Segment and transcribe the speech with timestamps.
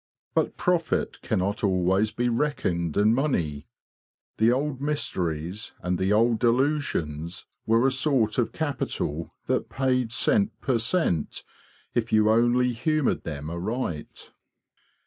[0.33, 3.67] But profit cannot always be reckoned in money.
[4.37, 10.59] The old mysteries and the old delusions were a sort of capital that paid cent
[10.59, 11.43] per cent
[11.93, 14.31] if you only humoured them aright.